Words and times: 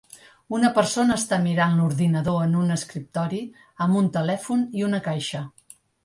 Una 0.59 0.69
persona 0.75 1.17
està 1.19 1.37
mirant 1.41 1.75
l'ordinador 1.81 2.39
en 2.45 2.55
un 2.61 2.75
escriptori 2.75 3.41
amb 3.87 3.99
un 3.99 4.09
telèfon 4.15 4.63
i 4.81 4.87
una 4.89 5.01
caixa. 5.09 5.43